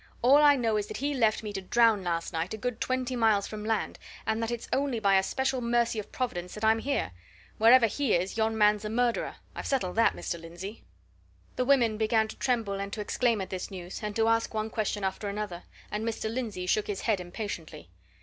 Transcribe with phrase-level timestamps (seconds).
[0.23, 3.15] All I know is that he left me to drown last night, a good twenty
[3.15, 6.79] miles from land, and that it's only by a special mercy of Providence that I'm
[6.79, 7.11] here.
[7.59, 10.41] Wherever he is, yon man's a murderer I've settled that, Mr.
[10.41, 10.83] Lindsey!"
[11.55, 14.71] The women began to tremble and to exclaim at this news, and to ask one
[14.71, 16.33] question after another, and Mr.
[16.33, 17.91] Lindsey shook his head impatiently.